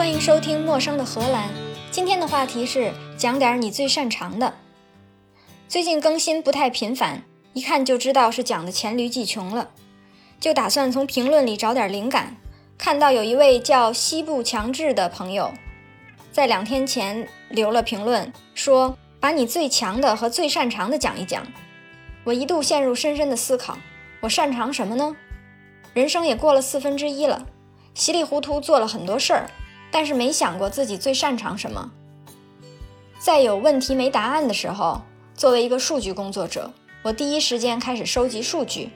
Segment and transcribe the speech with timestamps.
[0.00, 1.48] 欢迎收听《陌生的荷兰》。
[1.90, 4.54] 今天的话题是讲点你最擅长的。
[5.68, 7.22] 最近更新不太频繁，
[7.52, 9.68] 一看就知道是讲的黔驴技穷了，
[10.40, 12.34] 就打算从评论里找点灵感。
[12.78, 15.52] 看到有一位叫西部强制的朋友，
[16.32, 21.46] 在两天前留了评论，说把你最强的和最擅长的讲一讲。
[22.24, 23.76] 我一度陷入深深的思考：
[24.20, 25.14] 我擅长什么呢？
[25.92, 27.46] 人生也过了四分之一了，
[27.92, 29.50] 稀里糊涂做了很多事儿。
[29.90, 31.90] 但是没想过自己最擅长什么。
[33.18, 35.02] 在有问题没答案的时候，
[35.34, 36.72] 作为一个数据工作者，
[37.02, 38.90] 我第一时间开始收集数据，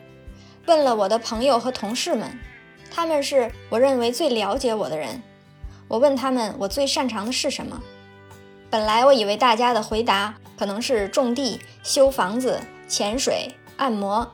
[0.66, 2.38] 问了我的朋友和同事们，
[2.90, 5.22] 他们是我认为最了解我的人。
[5.88, 7.82] 我问他们我最擅长的是什么。
[8.70, 14.32] 本来我以为大家的回答可能是种地、修房子、潜水、按摩，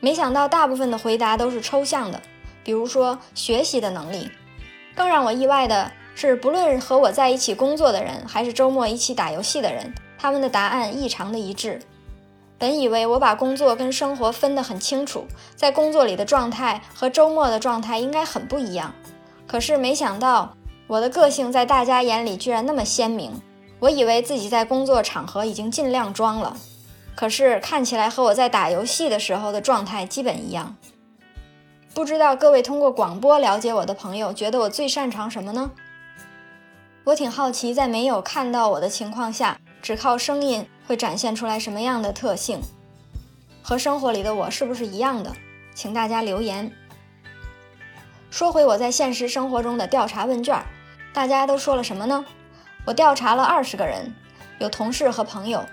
[0.00, 2.22] 没想到大部分的回答都是抽象的，
[2.62, 4.30] 比如说学习的能力。
[4.96, 11.80] 更让我意外的是，不论和我在一起工作的人，还是周末一起打游戏的人，他们的答案异常的一致。
[12.58, 18.94] 本以为我把工作跟生活分得很清楚，在工作里的状态和周末的状态应该很不一样。
[19.46, 23.42] 可是没想到，我的个性在大家眼里居然那么鲜明。
[23.78, 26.56] 我以为自己在工作场合已经尽量装了，
[27.14, 30.74] 可是看起来和我在打游戏的时候的状态基本一样。
[31.96, 35.70] 不知道各位通过广播了解我的朋友，觉得我最擅长什么呢？
[37.04, 42.60] 我挺好奇，在没有看到我的情况下，只靠声音会展现出来什么样的特性？
[43.62, 45.32] 和生活里的我是不是一样的？
[45.74, 46.70] 请大家留言。
[48.28, 50.62] 说回我在现实生活中的调查问卷，
[51.14, 52.26] 大家都说了什么呢？
[52.84, 54.14] 我调查了二十个人，
[54.58, 55.64] 有同事和朋友，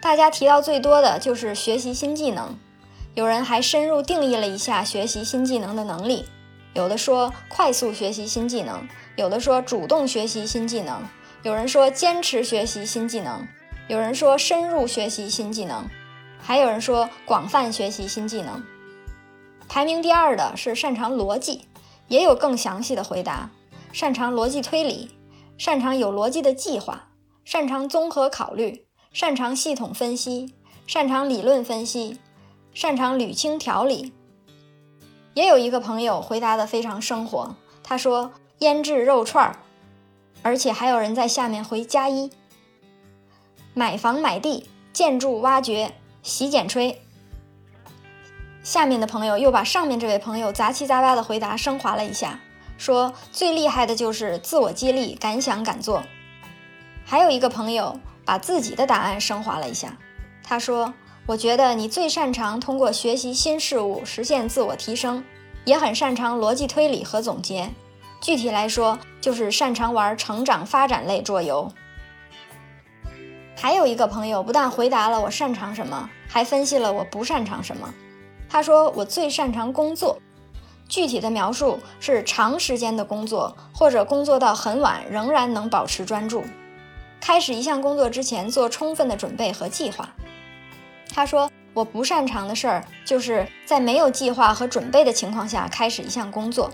[0.00, 2.56] 大家提到最多的就是学习新技能。
[3.14, 6.26] 有人还深入定义了一下学习新技能的能力，
[6.74, 11.00] 有的说快速学习新技能，有的说主动学习新技能，
[11.44, 13.46] 有人说坚持学习新技能，
[13.86, 15.88] 有人说深入学习新技能，
[16.42, 18.60] 还有人说广泛学习新技能。
[19.68, 21.68] 排名第二的是擅长逻辑，
[22.08, 23.50] 也有更详细的回答：
[23.92, 25.10] 擅长逻辑推理，
[25.56, 27.10] 擅长有逻辑的计划，
[27.44, 30.52] 擅长综合考虑，擅长系统分析，
[30.88, 32.18] 擅长理论分析。
[32.74, 34.12] 擅长捋清条理，
[35.34, 37.54] 也有一个朋友回答的非常生活，
[37.84, 39.56] 他说腌制肉串儿，
[40.42, 42.32] 而且还有人在下面回加一。
[43.74, 47.00] 买房买地、建筑挖掘、洗剪吹。
[48.64, 52.40] 下面的朋友又把上面这位朋友杂七杂八的回答升华了一下，
[52.76, 56.02] 说最厉害的就是自我激励、敢想敢做。
[57.04, 59.96] 还有一个朋友把自己的答案升华了一下，
[60.42, 60.92] 他说。
[61.26, 65.24] 我觉得你最擅长通过学习新事物实现自我提升，
[65.64, 67.70] 也很擅长逻辑推理和总结。
[68.20, 71.72] 具体来说，就是擅长玩成长发展类桌游。
[73.56, 77.92] 还有一个朋友不但回答了我擅长什么，还分析了我不擅长什么。
[78.46, 80.18] 他说我最擅长工作，
[80.88, 86.44] 具体的描述是长时间的工作，或者工作到很晚仍然能保持专注。
[87.18, 90.10] 开始一项工作之前做充分的准备和计划。
[91.14, 96.68] 他说：“我不擅长的事儿，就是在没有计划和准备的情况下开始一项工作。”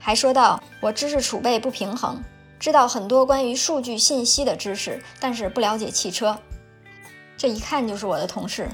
[0.00, 2.20] 还说到我知识储备不平衡，
[2.58, 6.36] 知道很多关于数据信息的知识，但是不了解汽车。
[7.36, 8.68] 这一看就是我的同事，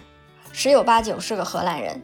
[0.51, 2.01] 十有八九是个荷兰人。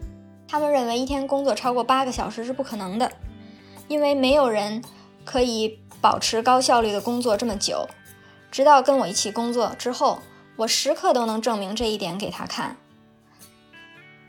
[0.47, 3.11] 他们认为一天工作超过八个小时是不可能的，
[3.89, 4.85] 因为没有人
[5.25, 7.89] 可以保持高效率的工作这么久。
[8.51, 10.19] 直到跟我一起工作之后。
[10.57, 12.77] 我时刻都能证明这一点给他看。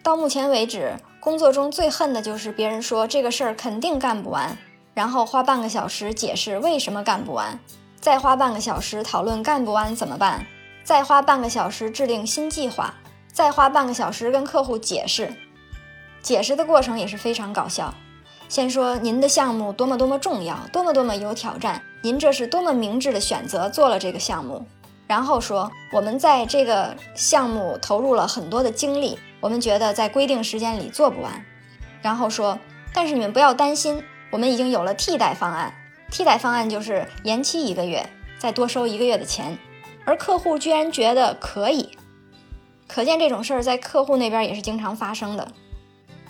[0.04, 4.58] 到目前为止，工作中最恨的就是别人说这个事儿肯定干不完，
[4.94, 7.60] 然后花半个小时解释为什么干不完，
[8.00, 10.46] 再花半个小时讨论干不完怎么办，
[10.84, 12.94] 再花半个小时制定新计划，
[13.32, 15.34] 再花半个小时跟客户解释。
[16.22, 17.94] 解释的过程也是非常搞笑。
[18.50, 24.66] 先说您的项目多么多么重要，多么多么有挑战，您这是多么明智的选择做了这个项目。
[25.08, 31.46] 然后说，我们在这个项目投入了很多的精力，我们觉得在规定时间里做不完。
[32.02, 32.60] 然后说，
[32.94, 35.74] 但是你们不要担心，我们已经有了替代方案。
[36.12, 39.58] 替代方案就是延期一个月，再多收一个月的钱。
[40.04, 41.98] 而客户居然觉得可以，
[42.86, 45.48] 可见这种事儿在客户那边也是经常发生的。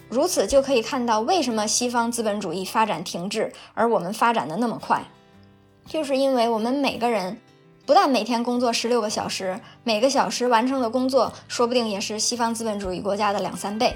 [0.07, 5.03] 如此就可以看到，为什么西方资本主义发展停滞，而我们发展的那么快，
[5.87, 7.41] 就是因为我们每个人。
[7.87, 13.95] 不但每天工作十六个小时，每个小时完成的工作说不定也是西方资本主义国家的两三倍。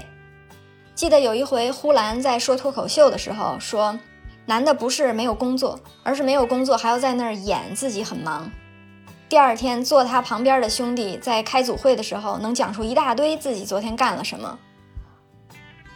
[0.94, 3.98] 记得有一回，呼兰在说脱口秀的时候说
[4.46, 8.50] ：“难的不是没有工作，而是没有工作还要在那儿演自己很忙。
[9.28, 14.58] 第二天坐他旁边的兄弟在开组会的时候，能讲出一大堆自己昨天干了什么。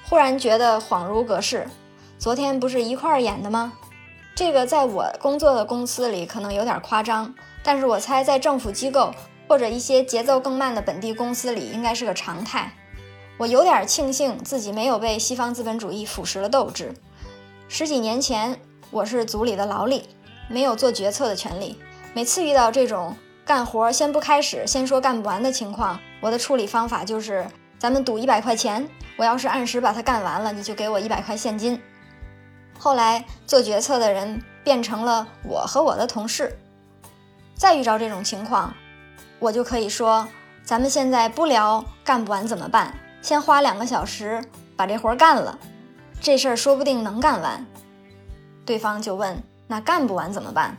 [0.05, 1.67] 忽然觉得恍如隔世，
[2.19, 3.73] 昨天不是一块儿演的吗？
[4.35, 7.35] 这个在我工作的公司里可能有点夸张，
[7.67, 9.13] 但是我猜在政府机构
[9.49, 12.73] 或者一些节奏更慢的本地公司里应该是个常态。
[13.37, 16.95] 我有点庆幸自己没有被西方资本主义腐蚀了斗志。
[17.69, 18.57] 十几年前，
[18.93, 20.09] 我是组里的劳力，
[20.49, 21.77] 没有做决策的权利。
[22.15, 27.45] 每次遇到这种干活先不开始，先说干不完的情况，我的处理方法就是：
[27.81, 31.83] 咱们赌一百块钱，我要是按时把它干完了，你就给我一百块现金。
[32.79, 36.57] 后来做决策的人变成了我和我的同事。
[37.57, 38.73] 再遇着这种情况，
[39.39, 40.29] 我就可以说：
[40.63, 42.95] 咱们现在不聊干不完怎么办。
[43.23, 44.45] 先花两个小时
[44.77, 45.59] 把这活干了，
[46.21, 47.67] 这事儿说不定能干完。
[48.65, 50.77] 对方就问：“那干不完怎么办？”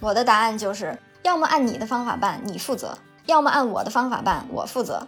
[0.00, 2.96] 我的答案就是：要么按你的方法办，你负责；
[3.26, 5.06] 要么按我的方法办，我负责。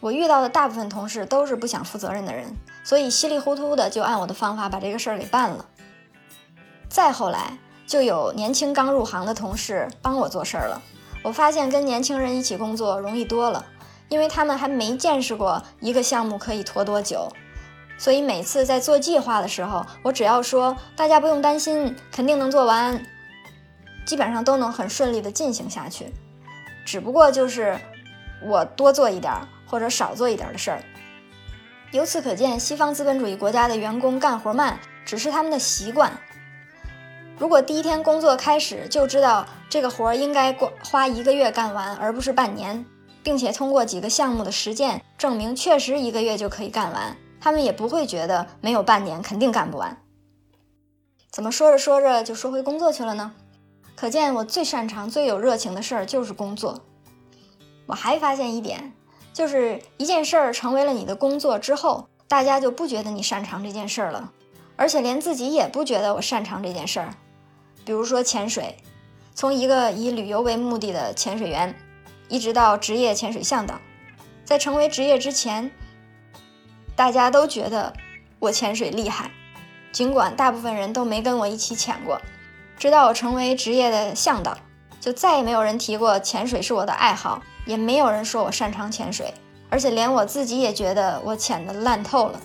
[0.00, 2.54] 我遇到的大部分同事都是不想负责任的人，
[2.84, 5.64] 所以稀里糊涂的就按我的方法把这个事儿给办了。
[6.90, 10.82] 再后来，就有年轻刚入行的同事帮我做事儿了。
[11.22, 13.64] 我发现跟年轻人一起工作容易多了。
[14.10, 17.26] 因为他们还没见识过一个项目可以拖多久，
[17.96, 23.02] 所以每次在做计划的时候，我只要说大家不用担心，肯定能做完，
[24.04, 26.12] 基本上都能很顺利的进行下去。
[26.84, 27.80] 只不过就是
[28.42, 29.32] 我多做一点
[29.66, 30.82] 或者少做一点的事儿。
[31.90, 36.12] 由此可见，西方资本主义国家的员工干活慢只是他们的习惯。
[37.38, 42.84] 如果第一天工作开始就知道这个活儿应该过花一个月干完，而不是半年。
[43.24, 49.96] 并且通过几个项目的实践证明，确实一个月就可以干完，他们也不会觉得没有半年肯定干不完。
[51.30, 53.32] 怎么说着说着就说回工作去了呢？
[53.96, 56.82] 可见我最擅长、最有热情的事儿就是工作。
[57.86, 58.92] 我还发现一点，
[59.32, 64.30] 就是一件事儿成为了你的工作之后，大家就不觉得你擅长这件事儿了，
[64.76, 67.14] 而且连自己也不觉得我擅长这件事儿。
[67.84, 68.76] 比如说潜水，
[69.34, 71.74] 从一个以旅游为目的的潜水员。
[72.26, 73.78] 一直到职业潜水向导，
[74.46, 75.70] 在成为职业之前，
[76.96, 77.92] 大家都觉得
[78.38, 79.30] 我潜水厉害，
[79.92, 82.18] 尽管大部分人都没跟我一起潜过。
[82.78, 84.56] 直到我成为职业的向导，
[84.98, 89.32] 就再也没有人提过潜水是我的爱好，也没有人说我擅长潜水，
[89.68, 92.40] 而且连我自己也觉得我潜的烂透了。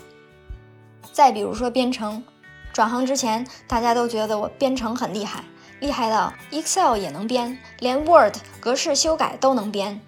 [1.14, 2.22] 再比如说编程，
[2.71, 5.44] 转行之前，大家都觉得我编程很厉害。
[5.80, 10.00] 厉害到 Excel 也能编，连 Word 格式修改都能编。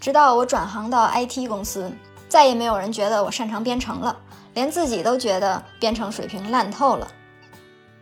[0.00, 1.92] 直到我转行到 IT 公司，
[2.28, 4.16] 再也没有人觉得我擅长编程了，
[4.54, 7.08] 连自己都觉得编程水平烂透了。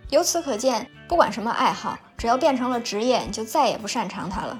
[0.08, 4.58] 由此可见，不管什么爱好，只要变成了职业，你就再也不擅长它了。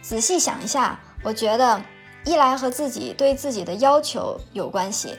[0.00, 1.82] 仔细想一下，我觉得
[2.24, 5.18] 一来和自己对自己的要求有关系，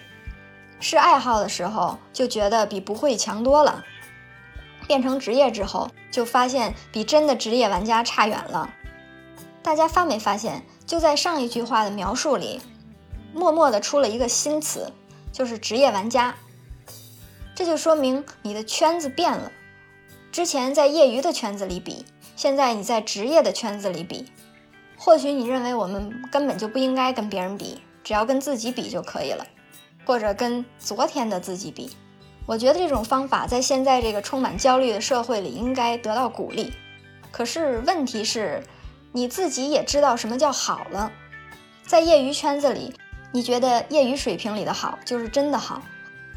[0.83, 3.85] 是爱好的时候就觉得比不会强多了。
[4.85, 8.69] 变成职业之后，就发现比真的职业玩家差远了。
[9.61, 12.59] 大家发没发现，就在上一句话的描述里，
[13.33, 14.91] 默默的出了一个新词，
[15.31, 16.35] 就是职业玩家。
[17.55, 19.53] 这就说明你的圈子变了。
[20.33, 22.05] 之前在业余的圈子里比，
[22.35, 24.25] 现在你在职业的圈子里比。
[24.97, 29.47] 或许你认为我们根本就不应该跟别人比，只要跟自己比就可以了，
[30.05, 31.95] 或者跟昨天的自己比。
[32.45, 36.73] 我觉得这种方法在现在这个充满焦虑的社会里应该得到鼓励。
[37.31, 38.61] 可是问题是，
[39.11, 41.11] 你自己也知道什么叫好了。
[41.85, 42.93] 在业余圈子里，
[43.31, 45.81] 你觉得业余水平里的好就是真的好。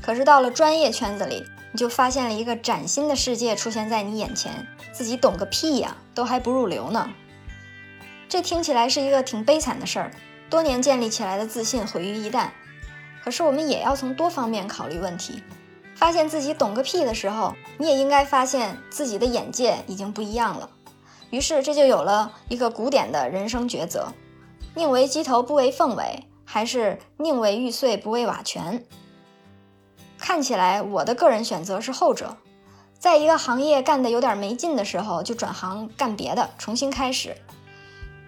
[0.01, 7.11] 可是到了专业圈子里，你就发现了一个崭新的世界出现在你眼前，自己懂个屁呀，都还不入流呢。
[8.29, 10.11] 这听起来是一个挺悲惨的事儿，
[10.49, 12.51] 多年建立起来的自信毁于一旦。
[13.27, 15.43] 可是我们也要从多方面考虑问题。
[15.97, 20.71] 发现自己懂个屁的时候，你也应该发现自己的眼界已经不一样了。
[21.31, 24.13] 于是这就有了一个古典的人生抉择：
[24.77, 28.85] 宁为鸡头不为凤尾，还是宁为玉碎不为瓦全？
[30.17, 32.37] 看起来我的个人选择是后者，
[32.97, 37.37] 在一个行业干得有点没劲的时候，就转行干别的，重新开始。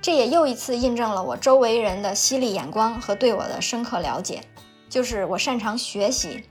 [0.03, 4.43] 这也又一次印证了我周围人的犀利眼光和对我的深刻了解，
[4.89, 6.45] 就是我擅长学习。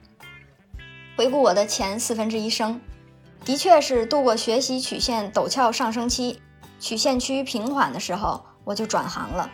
[1.15, 2.79] 回顾我的前四分之一生，
[3.44, 6.39] 的确是度过学习曲线陡峭上升期，
[6.79, 9.50] 曲线趋于平缓的时候，我就转行了。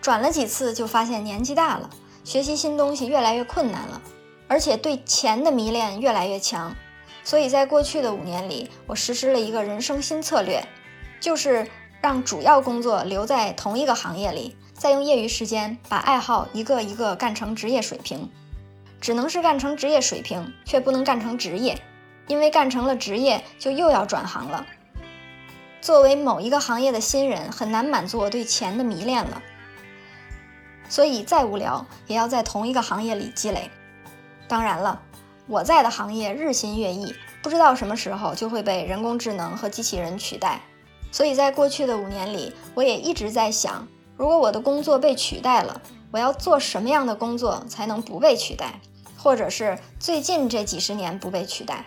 [0.00, 1.90] 转了几次，就发现年纪大了，
[2.24, 4.00] 学习新东西越来越困难了，
[4.46, 6.74] 而且对钱的迷恋越来越强。
[7.22, 10.64] 所以在过去的五年里，我实施了一个人生新策略，
[11.20, 11.68] 就是
[12.00, 18.30] 让主要工作留在同一个行业里，再用业余时间把爱好一个一个干成职业水平。
[18.98, 21.78] 只能是干成职业水平，却不能干成职业，
[22.28, 24.64] 因为干成了职业就又要转行了。
[25.82, 29.42] 作为某一个行业的新人，很难满足我对钱的迷恋了。
[30.88, 33.70] 所以再无聊，也要在同一个行业里积累。
[34.48, 35.02] 当然了，
[35.46, 40.62] 我在的行业日新月异，不知道什么时候就会被人工智能和机器人取代。
[41.12, 43.86] 所以在过去的五年里，我也一直在想，
[44.20, 48.78] 如果我的工作被取代了，我要做什么样的工作才能不被取代？
[49.16, 51.86] 或者是最近这几十年不被取代，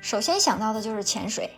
[0.00, 1.50] 首先想到的就是潜水。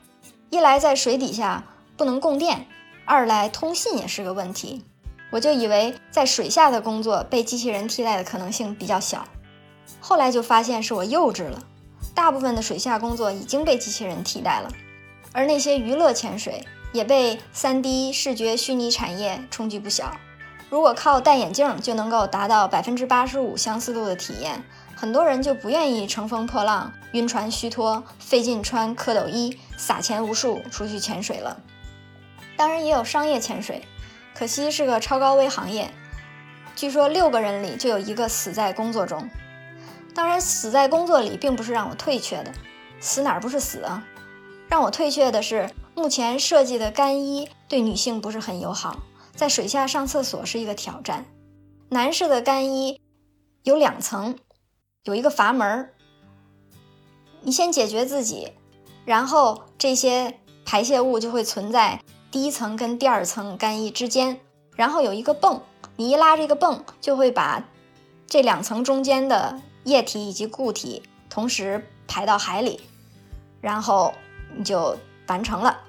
[0.51, 1.63] 一来在水底下
[1.97, 2.67] 不能供电，
[3.05, 4.85] 二来通信也是个问题。
[5.31, 9.25] 我就以为在水下的工作被机器人替代的可能性比较小，
[10.01, 11.63] 后来就发现是我幼稚了。
[12.13, 14.69] 大部分的水下工作已经被机器人替代了，
[15.31, 20.17] 而那些娱乐潜水也被 3D 视觉虚拟产业冲击不小。
[20.71, 24.63] 如果靠戴眼镜就能够达到百分之八十五相似度的体验。
[24.95, 31.61] 很多人就不愿意乘风破浪、晕船虚脱、费劲穿蝌蚪衣、撒钱无数出去潜水了。
[32.57, 33.83] 当然也有商业潜水，
[34.33, 35.91] 可惜是个超高危行业。
[36.77, 39.29] 据说六个人里就有一个死在工作中。
[40.15, 42.53] 当然，死在工作里并不是让我退却的，
[43.01, 44.05] 死哪儿不是死啊？
[44.69, 49.03] 让我退却的是目前设计的干衣对女性不是很友好，
[49.35, 51.27] 在水下上厕所是一个挑战。
[51.91, 53.01] 男士的干衣
[53.63, 54.39] 有两层。
[55.05, 55.95] 有一个阀门儿，
[57.41, 58.53] 你先解决自己，
[59.05, 64.39] 然后这些排泄物就会存在第一层跟第二层干衣之间，
[64.77, 65.61] 然后有一个泵，
[65.97, 67.69] 你一拉这个泵，就会把
[68.29, 72.81] 这两层中间的液体以及固体同时排到海里，
[73.61, 74.15] 然后
[74.57, 75.81] 你就完成了。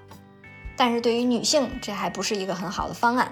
[0.76, 3.32] 但是对于女性，这还不是一个很好的方案。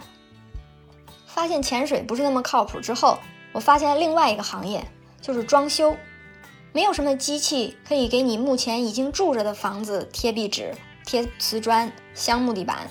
[1.28, 3.18] 发现潜水不是那么靠谱之后，
[3.52, 4.86] 我发现了另外一个行业。
[5.22, 5.96] 就是装修，
[6.74, 10.74] 没有什么机器可以给你目前已经住着的房子贴壁纸、
[11.06, 12.90] 贴瓷砖、镶木地板。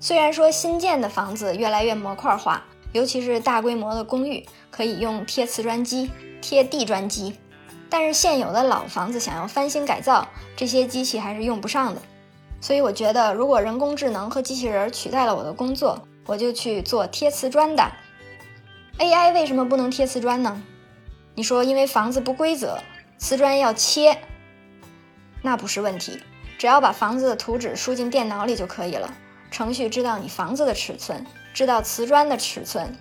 [0.00, 6.10] 虽然说新建的房子越来越模块化，尤其是大规模的公寓可以用贴瓷砖机、
[6.42, 7.38] 贴地砖机，
[7.88, 12.02] 但是现有的老房子想要翻新改造，这些机器还是用不上的。
[12.66, 17.92] 所以我觉得，如果人工智能和机器人取代了我的工作，我就去做贴瓷砖的。
[18.98, 20.60] AI 为什么不能贴瓷砖呢？
[21.36, 22.76] 你说，因为房子不规则，
[23.18, 24.18] 瓷砖要切，
[25.42, 26.20] 那不是问题，
[26.58, 29.14] 只要把房子的图纸输进电脑里就可以了。
[29.52, 32.92] 程序知道你房子的尺寸，知道瓷砖的尺寸，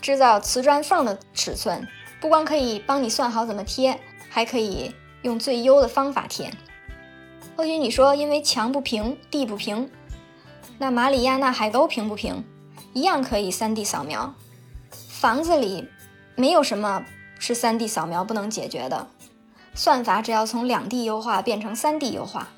[0.00, 1.88] 知道瓷砖缝的尺寸，
[2.20, 3.98] 不光可以帮你算好怎么贴，
[4.30, 6.48] 还可以用最优的方法贴。
[7.58, 9.90] 或许你说，因为墙不平，地不平，
[10.78, 12.44] 那马里亚纳海沟平不平，
[12.92, 14.32] 一样可以 3D 扫描。
[14.92, 15.88] 房子里
[16.36, 17.04] 没有什么。
[17.40, 19.08] 是 3D 扫描不能解决的，
[19.74, 22.48] 算法只要从 2D 优化变成 3D 优化，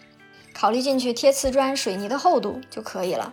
[0.52, 3.32] 考虑进去贴瓷砖水泥的厚度就可以了。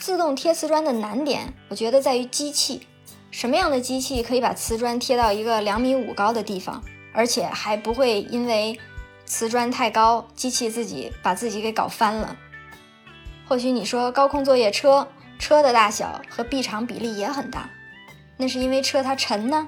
[0.00, 2.86] 自动贴瓷砖的难点，我觉得在于机器，
[3.30, 8.76] 什么样的机器可以把瓷砖贴到一个两米五高的地方，而且还不会因为
[9.24, 12.36] 瓷砖太高，机器自己把自己给搞翻了。
[13.48, 17.68] 或许你说高空作业车，车的大小和臂长比例也很大，
[18.36, 19.66] 那是因为车它沉呢。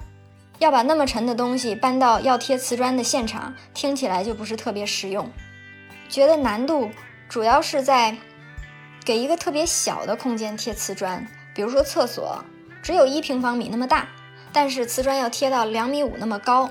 [0.59, 5.31] 要把那么沉的东西搬到要贴瓷砖的现场，听起来就不是特别实用。
[6.09, 6.91] 觉得难度
[7.29, 8.17] 主要是在
[9.05, 12.43] 给一个特别小的空间贴瓷砖，比如说厕所
[12.83, 14.09] 只有一平方米那么大，
[14.51, 16.71] 但是瓷砖要贴到两米五那么高。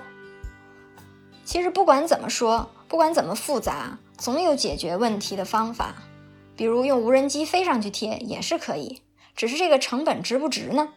[1.43, 5.95] 其实不管怎么说，不管怎么复杂，总有解决问题的方法。
[6.55, 9.01] 比如用无人机飞上去贴也是可以，
[9.35, 10.87] 只是这个成本值不值呢？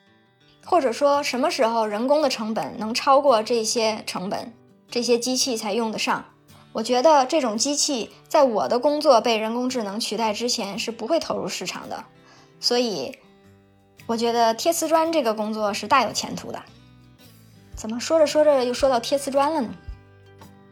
[0.64, 4.54] 或者说什么时候人工的成本能超过这些成本，
[4.88, 6.24] 这些机器才用得上？
[6.72, 12.04] 我觉得这种机器在我的工作被人工智能取代之前是不会投入市场的，
[12.60, 13.18] 所以
[14.06, 16.62] 我觉得贴瓷砖这个工作是大有前途的。
[17.74, 19.74] 怎么说着说着又说到贴瓷砖了呢？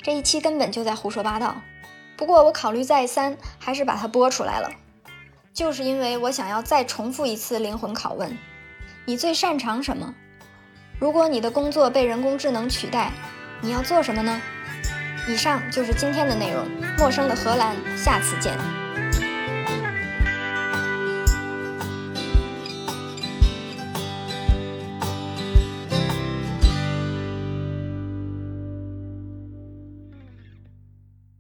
[0.07, 1.57] 这一期根本就在胡说八道。
[2.17, 4.71] 不过我考虑再三，还是把它播出来了，
[5.53, 8.39] 就是因为我想要再重复一次灵魂拷问。
[9.05, 10.15] 你最擅长什么？
[11.01, 13.11] 如果你的工作被人工智能取代，
[13.61, 14.41] 你要做什么呢？
[15.27, 16.65] 以上就是今天的内容。
[16.97, 18.57] 陌生的荷兰，下次见。